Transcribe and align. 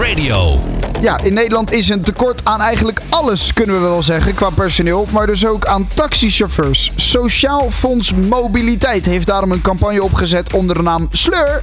Radio. 0.00 0.60
Ja, 1.00 1.20
in 1.22 1.34
Nederland 1.34 1.72
is 1.72 1.88
een 1.88 2.02
tekort 2.02 2.44
aan 2.44 2.60
eigenlijk 2.60 3.00
alles, 3.08 3.52
kunnen 3.52 3.74
we 3.74 3.82
wel 3.82 4.02
zeggen, 4.02 4.34
qua 4.34 4.50
personeel. 4.50 5.06
Maar 5.10 5.26
dus 5.26 5.46
ook 5.46 5.66
aan 5.66 5.88
taxichauffeurs. 5.94 6.92
Sociaal 6.96 7.70
Fonds 7.70 8.14
Mobiliteit 8.14 9.06
heeft 9.06 9.26
daarom 9.26 9.52
een 9.52 9.60
campagne 9.60 10.02
opgezet 10.02 10.52
onder 10.52 10.76
de 10.76 10.82
naam 10.82 11.08
Sleur. 11.10 11.62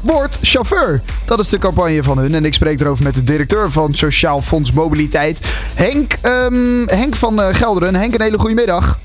Word 0.00 0.38
chauffeur. 0.42 1.02
Dat 1.24 1.38
is 1.38 1.48
de 1.48 1.58
campagne 1.58 2.02
van 2.02 2.18
hun. 2.18 2.34
En 2.34 2.44
ik 2.44 2.54
spreek 2.54 2.80
erover 2.80 3.04
met 3.04 3.14
de 3.14 3.22
directeur 3.22 3.70
van 3.70 3.94
Sociaal 3.94 4.42
Fonds 4.42 4.72
Mobiliteit, 4.72 5.38
Henk, 5.74 6.16
ehm, 6.20 6.86
Henk 6.86 7.14
van 7.14 7.40
uh, 7.40 7.46
Gelderen. 7.50 7.94
Henk, 7.94 8.14
een 8.14 8.22
hele 8.22 8.38
goede 8.38 8.54
middag. 8.54 8.98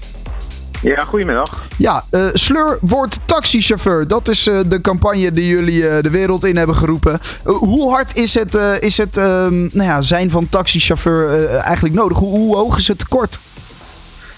Ja, 0.86 1.04
goedemiddag. 1.04 1.68
Ja, 1.78 2.04
uh, 2.12 2.30
Sleur 2.34 2.78
wordt 2.82 3.28
taxichauffeur. 3.28 4.08
Dat 4.08 4.28
is 4.28 4.48
uh, 4.48 4.60
de 4.68 4.82
campagne 4.82 5.32
die 5.32 5.48
jullie 5.48 5.82
uh, 5.82 6.00
de 6.00 6.12
wereld 6.12 6.44
in 6.44 6.58
hebben 6.58 6.76
geroepen. 6.76 7.20
hoe 7.44 7.92
hard 7.94 8.16
is 8.18 8.34
het, 8.34 8.56
is 8.80 8.98
het 8.98 9.18
ehm, 9.18 9.60
nou 9.62 9.84
ja, 9.84 10.02
zijn 10.02 10.30
van 10.30 10.50
taxichauffeur 10.50 11.46
eigenlijk 11.48 11.96
nodig? 11.96 12.18
Hoe, 12.18 12.38
hoe, 12.38 12.56
hoog 12.56 12.78
is 12.78 12.88
het 12.88 13.00
tekort? 13.00 13.40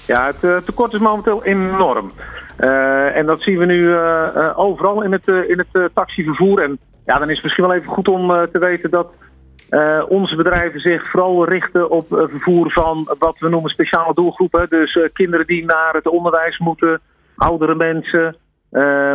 Ja, 0.06 0.32
het 0.42 0.66
tekort 0.66 0.94
is 0.94 1.00
momenteel 1.00 1.44
enorm. 1.44 2.12
en 3.14 3.26
dat 3.26 3.42
zien 3.42 3.58
we 3.58 3.66
nu 3.66 3.98
overal 4.56 5.04
in 5.04 5.12
het, 5.12 5.28
in 5.28 5.66
het 5.68 5.90
taxivervoer. 5.94 6.62
En 6.62 6.80
ja, 7.06 7.20
dan 7.20 7.30
is 7.30 7.36
het 7.36 7.44
misschien 7.44 7.68
wel 7.68 7.76
even 7.76 7.92
goed 7.92 8.08
om 8.08 8.28
te 8.28 8.60
weten 8.60 8.90
dat 8.90 9.08
uh, 9.70 10.04
onze 10.08 10.36
bedrijven 10.36 10.80
zich 10.80 11.10
vooral 11.10 11.46
richten 11.46 11.90
op 11.90 12.12
uh, 12.12 12.24
vervoer 12.28 12.72
van 12.72 13.16
wat 13.20 13.40
we 13.40 13.50
noemen 13.50 13.70
speciale 13.70 14.14
doelgroepen. 14.14 14.70
Dus 14.70 14.96
uh, 14.96 15.08
kinderen 15.14 15.48
die 15.48 15.66
naar 15.66 15.94
het 15.94 16.08
onderwijs 16.08 16.58
moeten, 16.58 17.00
oudere 17.36 17.76
mensen, 17.76 18.36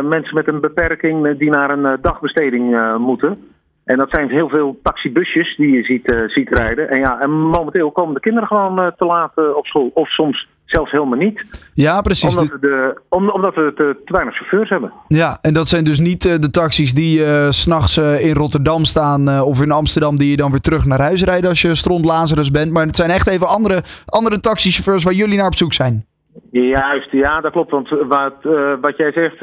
mensen 0.03 0.35
met 0.35 0.47
een 0.47 0.59
beperking 0.59 1.37
die 1.37 1.49
naar 1.49 1.69
een 1.69 1.97
dagbesteding 2.01 2.95
moeten. 2.97 3.52
En 3.85 3.97
dat 3.97 4.09
zijn 4.09 4.29
heel 4.29 4.49
veel 4.49 4.79
taxibusjes 4.83 5.55
die 5.55 5.71
je 5.71 5.83
ziet, 5.83 6.13
ziet 6.25 6.49
rijden. 6.49 6.89
En 6.89 6.99
ja, 6.99 7.19
en 7.19 7.31
momenteel 7.31 7.91
komen 7.91 8.13
de 8.13 8.19
kinderen 8.19 8.47
gewoon 8.47 8.93
te 8.97 9.05
laat 9.05 9.31
op 9.55 9.65
school. 9.65 9.91
Of 9.93 10.09
soms 10.09 10.47
zelfs 10.65 10.91
helemaal 10.91 11.17
niet. 11.17 11.43
Ja, 11.73 12.01
precies. 12.01 12.37
Omdat 12.37 12.59
we, 12.59 12.67
de, 12.67 13.01
om, 13.09 13.29
omdat 13.29 13.55
we 13.55 13.71
te, 13.75 14.01
te, 14.05 14.13
weinig 14.13 14.35
chauffeurs 14.35 14.69
hebben. 14.69 14.91
Ja, 15.07 15.37
en 15.41 15.53
dat 15.53 15.67
zijn 15.67 15.83
dus 15.83 15.99
niet 15.99 16.41
de 16.41 16.49
taxis 16.49 16.93
die 16.93 17.21
s'nachts 17.51 17.97
in 17.97 18.33
Rotterdam 18.33 18.83
staan 18.85 19.41
of 19.41 19.61
in 19.61 19.71
Amsterdam 19.71 20.17
die 20.17 20.29
je 20.29 20.37
dan 20.37 20.51
weer 20.51 20.59
terug 20.59 20.85
naar 20.85 20.99
huis 20.99 21.23
rijden 21.23 21.49
als 21.49 21.61
je 21.61 21.75
stront 21.75 22.05
Lazarus 22.05 22.51
bent. 22.51 22.71
Maar 22.71 22.85
het 22.85 22.95
zijn 22.95 23.09
echt 23.09 23.27
even 23.27 23.47
andere, 23.47 23.81
andere 24.05 24.39
taxichauffeurs 24.39 25.03
waar 25.03 25.13
jullie 25.13 25.37
naar 25.37 25.47
op 25.47 25.55
zoek 25.55 25.73
zijn. 25.73 26.05
Juist, 26.51 27.11
ja, 27.11 27.41
dat 27.41 27.51
klopt. 27.51 27.71
Want 27.71 27.89
wat, 27.89 28.35
wat 28.81 28.97
jij 28.97 29.11
zegt, 29.11 29.39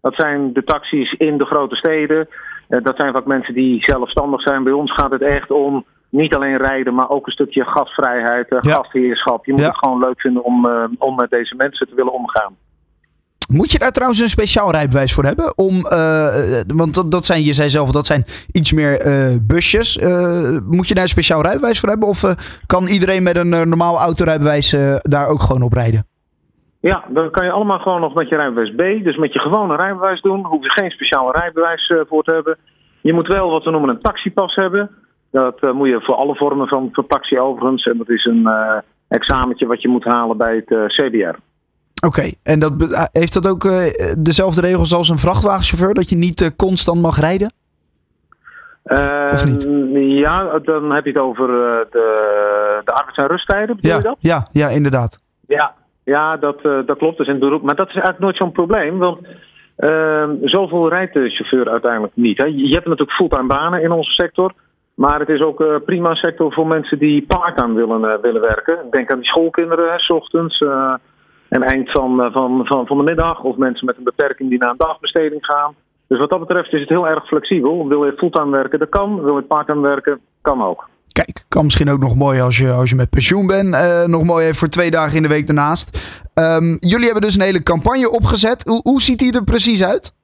dat 0.00 0.14
zijn 0.14 0.52
de 0.52 0.64
taxis 0.64 1.12
in 1.12 1.38
de 1.38 1.44
grote 1.44 1.76
steden. 1.76 2.28
Dat 2.68 2.96
zijn 2.96 3.12
vaak 3.12 3.26
mensen 3.26 3.54
die 3.54 3.84
zelfstandig 3.84 4.40
zijn. 4.40 4.64
Bij 4.64 4.72
ons 4.72 4.92
gaat 4.92 5.10
het 5.10 5.22
echt 5.22 5.50
om 5.50 5.84
niet 6.08 6.34
alleen 6.34 6.56
rijden, 6.56 6.94
maar 6.94 7.08
ook 7.08 7.26
een 7.26 7.32
stukje 7.32 7.64
gastvrijheid, 7.64 8.50
uh, 8.50 8.58
gastheerschap. 8.60 9.46
Je 9.46 9.52
moet 9.52 9.64
het 9.64 9.78
gewoon 9.78 9.98
leuk 9.98 10.20
vinden 10.20 10.44
om, 10.44 10.66
uh, 10.66 10.84
om 10.98 11.14
met 11.14 11.30
deze 11.30 11.54
mensen 11.54 11.88
te 11.88 11.94
willen 11.94 12.12
omgaan. 12.12 12.56
Moet 13.48 13.72
je 13.72 13.78
daar 13.78 13.92
trouwens 13.92 14.20
een 14.20 14.28
speciaal 14.28 14.70
rijbewijs 14.70 15.12
voor 15.12 15.24
hebben? 15.24 15.58
Om, 15.58 15.74
uh, 15.74 16.60
want 16.66 16.94
dat, 16.94 17.10
dat 17.10 17.24
zijn, 17.24 17.44
je 17.44 17.52
zei 17.52 17.68
zelf, 17.68 17.90
dat 17.90 18.06
zijn 18.06 18.24
iets 18.52 18.72
meer 18.72 18.98
busjes. 19.42 19.98
moet 20.66 20.88
je 20.88 20.94
daar 20.94 21.02
een 21.02 21.08
speciaal 21.08 21.42
rijbewijs 21.42 21.80
voor 21.80 21.88
hebben? 21.88 22.08
Of 22.08 22.34
kan 22.66 22.86
iedereen 22.86 23.22
met 23.22 23.36
een 23.36 23.48
normaal 23.48 23.98
autorijbewijs 23.98 24.76
daar 25.02 25.26
ook 25.26 25.40
gewoon 25.40 25.62
op 25.62 25.72
rijden? 25.72 26.06
Ja, 26.86 27.04
dan 27.08 27.30
kan 27.30 27.44
je 27.44 27.50
allemaal 27.50 27.78
gewoon 27.78 28.00
nog 28.00 28.14
met 28.14 28.28
je 28.28 28.36
rijbewijs 28.36 28.70
B. 28.70 29.04
Dus 29.04 29.16
met 29.16 29.32
je 29.32 29.38
gewone 29.38 29.76
rijbewijs 29.76 30.20
doen. 30.20 30.44
Hoef 30.44 30.62
je 30.62 30.70
geen 30.70 30.90
speciaal 30.90 31.32
rijbewijs 31.32 31.92
voor 32.08 32.22
te 32.22 32.30
hebben. 32.30 32.56
Je 33.00 33.12
moet 33.12 33.26
wel 33.26 33.50
wat 33.50 33.64
we 33.64 33.70
noemen 33.70 33.90
een 33.90 34.00
taxipas 34.00 34.54
hebben. 34.54 34.90
Dat 35.30 35.62
uh, 35.62 35.72
moet 35.72 35.88
je 35.88 36.00
voor 36.00 36.14
alle 36.14 36.34
vormen 36.34 36.68
van, 36.68 36.88
van 36.92 37.06
taxi 37.06 37.38
overigens. 37.38 37.84
En 37.84 37.98
dat 37.98 38.08
is 38.08 38.24
een 38.24 38.42
uh, 38.42 38.76
examentje 39.08 39.66
wat 39.66 39.82
je 39.82 39.88
moet 39.88 40.04
halen 40.04 40.36
bij 40.36 40.54
het 40.54 40.70
uh, 40.70 40.84
eh, 40.84 40.88
CBR. 40.88 41.38
Oké, 42.06 42.30
en 42.42 42.58
dat, 42.58 42.72
heeft 43.12 43.34
dat 43.34 43.48
ook 43.48 43.68
dezelfde 44.18 44.60
regels 44.60 44.94
als 44.94 45.08
een 45.08 45.18
vrachtwagenchauffeur? 45.18 45.94
Dat 45.94 46.08
je 46.08 46.16
niet 46.16 46.56
constant 46.56 47.02
mag 47.02 47.20
rijden? 47.20 47.52
of 49.30 49.44
niet? 49.44 49.68
Ja, 50.18 50.58
dan 50.58 50.92
heb 50.92 51.04
je 51.04 51.10
het 51.10 51.20
over 51.20 51.46
de, 51.46 51.88
de 52.84 52.92
arbeids- 52.92 53.18
en 53.18 53.26
rusttijden, 53.26 53.76
bedoel 53.76 53.90
ja, 53.90 53.96
je 53.96 54.02
dat? 54.02 54.16
Ja, 54.18 54.46
ja, 54.52 54.68
inderdaad. 54.68 55.20
Ja, 55.46 55.74
ja 56.06 56.36
dat, 56.36 56.62
dat 56.62 56.98
klopt. 56.98 57.20
Is 57.20 57.26
in 57.26 57.38
beroep. 57.38 57.62
Maar 57.62 57.74
dat 57.74 57.88
is 57.88 57.94
eigenlijk 57.94 58.22
nooit 58.22 58.36
zo'n 58.36 58.52
probleem. 58.52 58.98
Want 58.98 59.18
ehm, 59.76 60.36
zoveel 60.42 60.88
rijdt 60.88 61.14
de 61.14 61.30
chauffeur 61.30 61.68
uiteindelijk 61.68 62.12
niet. 62.16 62.38
Hè. 62.38 62.46
Je 62.46 62.74
hebt 62.74 62.86
natuurlijk 62.86 63.16
fulltime 63.16 63.46
banen 63.46 63.82
in 63.82 63.90
onze 63.90 64.10
sector. 64.10 64.52
Maar 64.94 65.20
het 65.20 65.28
is 65.28 65.40
ook 65.40 65.60
een 65.60 65.84
prima 65.84 66.14
sector 66.14 66.52
voor 66.52 66.66
mensen 66.66 66.98
die 66.98 67.26
part-time 67.26 67.74
willen, 67.74 68.00
uh, 68.00 68.14
willen 68.22 68.40
werken. 68.40 68.78
Denk 68.90 69.10
aan 69.10 69.18
die 69.18 69.28
schoolkinderen, 69.28 69.98
s 69.98 70.10
ochtends 70.10 70.60
uh, 70.60 70.94
en 71.48 71.62
eind 71.62 71.90
van, 71.90 72.32
van, 72.32 72.66
van, 72.66 72.86
van 72.86 72.96
de 72.96 73.02
middag. 73.02 73.42
Of 73.42 73.56
mensen 73.56 73.86
met 73.86 73.96
een 73.96 74.04
beperking 74.04 74.48
die 74.48 74.58
naar 74.58 74.70
een 74.70 74.76
dagbesteding 74.76 75.44
gaan. 75.44 75.74
Dus 76.08 76.18
wat 76.18 76.30
dat 76.30 76.40
betreft 76.40 76.72
is 76.72 76.80
het 76.80 76.88
heel 76.88 77.08
erg 77.08 77.26
flexibel. 77.26 77.88
Wil 77.88 78.04
je 78.04 78.16
fulltime 78.16 78.50
werken, 78.50 78.78
dat 78.78 78.88
kan. 78.88 79.22
Wil 79.22 79.36
je 79.36 79.42
part-time 79.42 79.80
werken, 79.80 80.20
kan 80.40 80.62
ook. 80.62 80.88
Kijk, 81.16 81.44
kan 81.48 81.64
misschien 81.64 81.90
ook 81.90 82.00
nog 82.00 82.16
mooi 82.16 82.40
als 82.40 82.58
je, 82.58 82.70
als 82.70 82.90
je 82.90 82.96
met 82.96 83.10
pensioen 83.10 83.46
bent. 83.46 83.74
Uh, 83.74 84.04
nog 84.04 84.24
mooi 84.24 84.44
even 84.44 84.56
voor 84.56 84.68
twee 84.68 84.90
dagen 84.90 85.16
in 85.16 85.22
de 85.22 85.28
week 85.28 85.46
daarnaast. 85.46 86.08
Um, 86.34 86.76
jullie 86.80 87.04
hebben 87.04 87.22
dus 87.22 87.34
een 87.34 87.42
hele 87.42 87.62
campagne 87.62 88.10
opgezet. 88.10 88.64
Hoe, 88.64 88.80
hoe 88.82 89.00
ziet 89.00 89.18
die 89.18 89.34
er 89.34 89.44
precies 89.44 89.84
uit? 89.84 90.14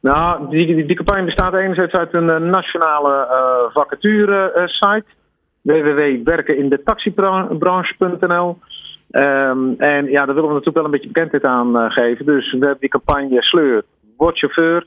Nou, 0.00 0.50
die, 0.50 0.86
die, 0.86 0.96
campagne 0.96 1.24
bestaat 1.24 1.54
enerzijds 1.54 1.92
uit 1.92 2.14
een 2.14 2.28
uh, 2.28 2.36
nationale 2.36 3.28
uh, 3.30 3.58
vacature-site. 3.74 5.04
Uh, 5.62 5.82
www.werkenindetaxibranche.nl 5.82 8.58
um, 9.10 9.74
En 9.78 10.06
ja, 10.06 10.24
daar 10.24 10.34
willen 10.34 10.48
we 10.48 10.54
natuurlijk 10.54 10.76
wel 10.76 10.84
een 10.84 10.90
beetje 10.90 11.10
bekendheid 11.12 11.44
aan 11.44 11.90
geven. 11.90 12.26
Dus 12.26 12.52
we 12.52 12.58
hebben 12.58 12.80
die 12.80 12.88
campagne 12.88 13.42
Sleur, 13.42 13.82
word 14.16 14.38
chauffeur. 14.38 14.86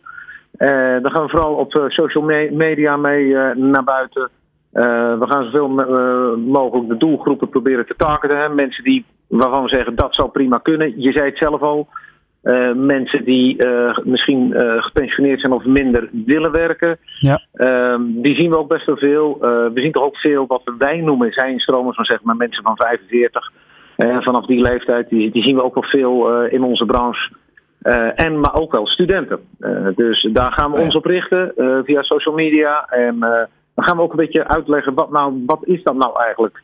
daar 0.57 1.11
gaan 1.11 1.23
we 1.23 1.29
vooral 1.29 1.53
op 1.53 1.71
social 1.87 2.23
me 2.23 2.49
media 2.51 2.97
mee 2.97 3.33
naar 3.55 3.83
buiten. 3.83 4.29
We 4.71 5.25
gaan 5.29 5.43
zoveel 5.43 5.69
mogelijk 6.37 6.89
de 6.89 6.97
doelgroepen 6.97 7.49
proberen 7.49 7.85
te 7.85 7.95
targeten. 7.97 8.37
Hè? 8.37 8.49
Mensen 8.49 8.83
die, 8.83 9.05
waarvan 9.27 9.63
we 9.63 9.69
zeggen 9.69 9.95
dat 9.95 10.15
zou 10.15 10.29
prima 10.29 10.57
kunnen. 10.57 11.01
Je 11.01 11.11
zei 11.11 11.25
het 11.25 11.37
zelf 11.37 11.61
al. 11.61 11.87
Uh, 12.43 12.73
mensen 12.73 13.23
die 13.23 13.65
uh, 13.65 13.97
misschien 14.03 14.51
uh, 14.51 14.83
gepensioneerd 14.83 15.39
zijn 15.39 15.51
of 15.51 15.65
minder 15.65 16.09
willen 16.11 16.51
werken. 16.51 16.97
Ja. 17.19 17.41
Ehm, 17.53 18.01
die 18.05 18.35
zien 18.35 18.49
we 18.49 18.57
ook 18.57 18.67
best 18.67 18.85
wel 18.85 18.97
veel. 18.97 19.37
we 19.39 19.81
zien 19.81 19.91
toch 19.91 20.03
ook 20.03 20.17
veel 20.17 20.47
wat 20.47 20.61
wij 20.77 20.97
noemen 20.97 21.31
zijnstromers, 21.31 21.97
maar 21.97 22.05
zeg 22.05 22.21
maar 22.23 22.35
mensen 22.35 22.63
van 22.63 22.77
45. 22.77 23.51
vanaf 23.97 24.45
die 24.45 24.61
leeftijd, 24.61 25.09
die, 25.09 25.31
die 25.31 25.43
zien 25.43 25.55
we 25.55 25.63
ook 25.63 25.73
wel 25.73 25.83
veel 25.83 26.43
in 26.45 26.63
onze 26.63 26.85
branche. 26.85 27.31
en 28.15 28.39
maar 28.39 28.53
ook 28.53 28.71
wel 28.71 28.87
studenten. 28.87 29.39
dus 29.95 30.29
daar 30.33 30.51
gaan 30.51 30.71
we 30.71 30.79
ons 30.79 30.95
op 30.95 31.05
richten 31.05 31.53
via 31.85 32.01
social 32.01 32.35
media. 32.35 32.85
En 32.85 33.17
dan 33.79 33.87
gaan 33.87 33.97
we 33.97 34.03
ook 34.03 34.11
een 34.11 34.25
beetje 34.25 34.47
uitleggen 34.47 34.93
wat, 34.93 35.11
nou, 35.11 35.43
wat 35.45 35.59
is 35.65 35.83
dat 35.83 35.95
nou 35.95 36.23
eigenlijk? 36.23 36.61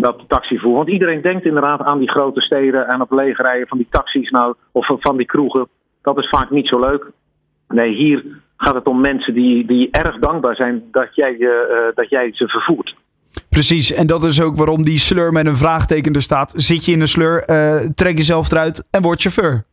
dat 0.00 0.24
taxivoer. 0.28 0.74
Want 0.74 0.88
iedereen 0.88 1.22
denkt 1.22 1.44
inderdaad 1.44 1.80
aan 1.80 1.98
die 1.98 2.10
grote 2.10 2.40
steden 2.40 2.88
en 2.88 3.00
op 3.00 3.10
leegrijden 3.10 3.68
van 3.68 3.78
die 3.78 3.86
taxis 3.90 4.30
nou, 4.30 4.54
of 4.72 4.86
van 5.00 5.16
die 5.16 5.26
kroegen. 5.26 5.68
Dat 6.02 6.18
is 6.18 6.28
vaak 6.28 6.50
niet 6.50 6.68
zo 6.68 6.80
leuk. 6.80 7.10
Nee, 7.68 7.94
hier 7.94 8.24
gaat 8.56 8.74
het 8.74 8.86
om 8.86 9.00
mensen 9.00 9.34
die, 9.34 9.66
die 9.66 9.90
erg 9.90 10.18
dankbaar 10.18 10.54
zijn 10.54 10.82
dat 10.90 11.14
jij, 11.14 11.36
uh, 11.38 11.50
dat 11.94 12.08
jij 12.08 12.30
ze 12.32 12.48
vervoert. 12.48 12.94
Precies, 13.48 13.92
en 13.92 14.06
dat 14.06 14.24
is 14.24 14.42
ook 14.42 14.56
waarom 14.56 14.82
die 14.82 14.98
slur 14.98 15.32
met 15.32 15.46
een 15.46 15.56
vraagteken 15.56 16.12
er 16.12 16.22
staat. 16.22 16.52
Zit 16.56 16.84
je 16.84 16.92
in 16.92 17.00
een 17.00 17.08
slur, 17.08 17.50
uh, 17.50 17.88
trek 17.94 18.16
jezelf 18.16 18.52
eruit 18.52 18.86
en 18.90 19.02
word 19.02 19.20
chauffeur. 19.20 19.64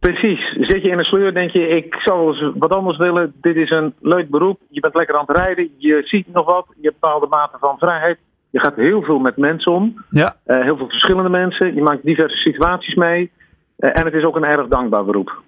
Precies. 0.00 0.56
Zit 0.60 0.82
je 0.82 0.88
in 0.88 0.98
een 0.98 1.04
sleur, 1.04 1.34
denk 1.34 1.50
je, 1.50 1.68
ik 1.68 1.94
zou 1.94 2.52
wat 2.54 2.70
anders 2.70 2.98
willen. 2.98 3.32
Dit 3.40 3.56
is 3.56 3.70
een 3.70 3.94
leuk 4.00 4.30
beroep. 4.30 4.60
Je 4.68 4.80
bent 4.80 4.94
lekker 4.94 5.16
aan 5.16 5.24
het 5.26 5.36
rijden. 5.36 5.70
Je 5.76 6.02
ziet 6.04 6.32
nog 6.32 6.46
wat. 6.46 6.66
Je 6.68 6.88
hebt 6.88 7.00
bepaalde 7.00 7.26
mate 7.26 7.56
van 7.60 7.78
vrijheid. 7.78 8.18
Je 8.50 8.60
gaat 8.60 8.76
heel 8.76 9.02
veel 9.02 9.18
met 9.18 9.36
mensen 9.36 9.72
om. 9.72 10.04
Ja. 10.10 10.34
Uh, 10.46 10.62
heel 10.62 10.76
veel 10.76 10.88
verschillende 10.88 11.28
mensen. 11.28 11.74
Je 11.74 11.82
maakt 11.82 12.04
diverse 12.04 12.36
situaties 12.36 12.94
mee. 12.94 13.30
Uh, 13.78 13.98
en 13.98 14.04
het 14.04 14.14
is 14.14 14.24
ook 14.24 14.36
een 14.36 14.44
erg 14.44 14.68
dankbaar 14.68 15.04
beroep. 15.04 15.42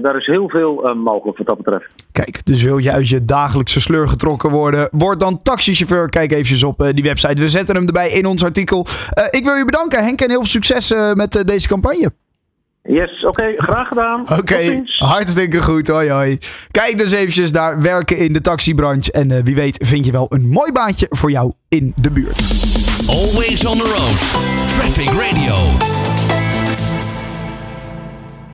daar 0.01 0.16
is 0.18 0.25
heel 0.25 0.50
veel 0.50 0.95
mogelijk 0.95 1.38
wat 1.38 1.48
dat 1.48 1.57
betreft. 1.57 1.95
Kijk, 2.12 2.45
dus 2.45 2.63
wil 2.63 2.78
je 2.78 2.92
uit 2.92 3.10
je 3.10 3.24
dagelijkse 3.24 3.81
sleur 3.81 4.07
getrokken 4.07 4.50
worden? 4.50 4.89
Word 4.92 5.19
dan 5.19 5.42
taxichauffeur. 5.42 6.10
Kijk 6.10 6.31
even 6.31 6.68
op 6.68 6.92
die 6.94 7.04
website. 7.04 7.42
We 7.42 7.48
zetten 7.48 7.75
hem 7.75 7.86
erbij 7.86 8.10
in 8.10 8.25
ons 8.25 8.44
artikel. 8.44 8.86
ik 9.30 9.44
wil 9.44 9.56
je 9.56 9.66
bedanken 9.66 10.04
Henk 10.04 10.22
en 10.22 10.30
heel 10.30 10.38
veel 10.38 10.45
succes 10.45 10.94
met 11.13 11.44
deze 11.45 11.68
campagne. 11.68 12.12
Yes, 12.83 13.25
oké, 13.25 13.54
graag 13.57 13.88
gedaan. 13.88 14.22
Oké, 14.39 14.81
hartstikke 14.98 15.62
goed. 15.62 15.88
Hoi, 15.88 16.10
hoi. 16.10 16.38
Kijk 16.72 16.98
dus 16.98 17.12
eventjes 17.12 17.51
daar 17.51 17.81
werken 17.81 18.18
in 18.18 18.33
de 18.33 18.42
taxibranche. 18.42 19.12
En 19.12 19.30
uh, 19.30 19.38
wie 19.44 19.56
weet 19.56 19.86
vind 19.88 20.06
je 20.06 20.12
wel 20.12 20.25
een 20.30 20.50
mooi 20.50 20.72
baantje 20.72 21.07
voor 21.10 21.31
jou 21.31 21.51
in 21.69 21.94
de 21.95 22.12
buurt. 22.12 22.39
Always 23.07 23.66
on 23.66 23.78
the 23.78 23.83
road. 23.83 24.19
Traffic 24.68 25.10
Radio. 25.10 26.11